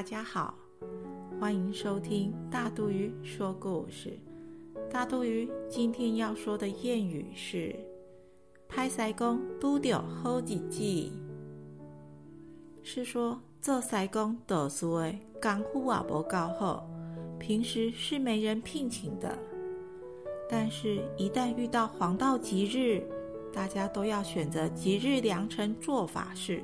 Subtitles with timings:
[0.00, 0.54] 大家好，
[1.38, 4.18] 欢迎收听大肚鱼说故事。
[4.90, 7.76] 大肚鱼今天要说的谚语是
[8.66, 11.12] “拍塞工都掉好几季”，
[12.82, 16.88] 是说做塞工读书的功夫啊不够好，
[17.38, 19.38] 平时是没人聘请的。
[20.48, 23.02] 但是，一旦遇到黄道吉日，
[23.52, 26.62] 大家都要选择吉日良辰做法事。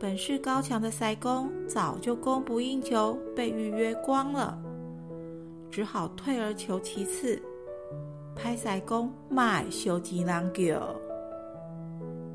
[0.00, 4.56] 本事高强的塞工早就供不应求，被预约光了，
[5.72, 7.42] 只好退而求其次，
[8.36, 10.62] 拍塞工卖修吉郎狗。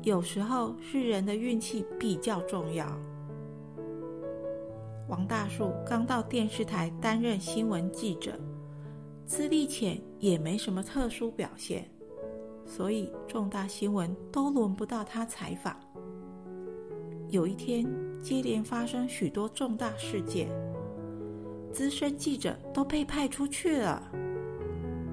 [0.02, 2.86] 有时候是人的运气比较重要。
[5.08, 8.38] 王大树刚到电视台担任新闻记者，
[9.24, 11.90] 资历浅，也没什么特殊表现，
[12.66, 15.74] 所以重大新闻都轮不到他采访。
[17.34, 17.84] 有一天，
[18.22, 20.48] 接连发生许多重大事件，
[21.72, 24.00] 资深记者都被派出去了。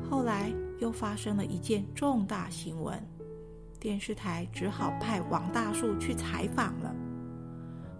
[0.08, 2.96] 后来又发生了一件重大新闻，
[3.80, 6.94] 电视台只好派王大树去采访了。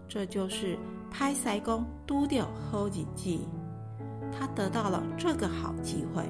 [0.08, 0.78] 这就是
[1.10, 3.48] 拍塞工都掉好几季，
[4.32, 6.24] 他得到了这个好机会。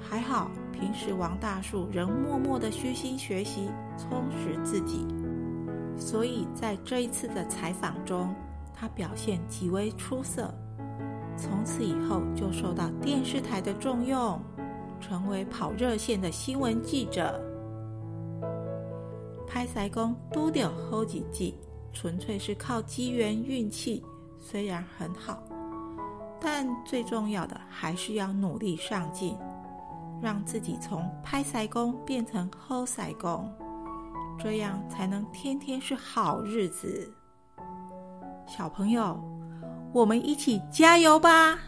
[0.00, 5.06] 还好，平时王大树仍默默的虚心学习，充实自己。
[6.06, 8.32] 所以在这一次的采访中，
[8.72, 10.54] 他表现极为出色。
[11.36, 14.40] 从此以后，就受到电视台的重用，
[15.00, 17.42] 成为跑热线的新闻记者。
[19.48, 21.58] 拍塞工都得好几季，
[21.92, 24.00] 纯粹是靠机缘运气，
[24.38, 25.42] 虽然很好，
[26.40, 29.36] 但最重要的还是要努力上进，
[30.22, 33.52] 让自己从拍塞工变成好塞工。
[34.38, 37.12] 这样才能天天是好日子，
[38.46, 39.18] 小朋友，
[39.92, 41.58] 我们一起加油吧！